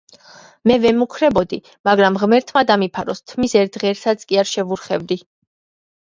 [0.69, 5.21] Მე ვემუქრებოდი, მაგრამ ღმერთმა დამიფაროს, თმის ერთ ღერსაც კი არ შევურხევდი.